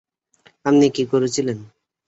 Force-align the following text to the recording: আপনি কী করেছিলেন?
আপনি 0.65 0.85
কী 0.95 1.03
করেছিলেন? 1.11 1.57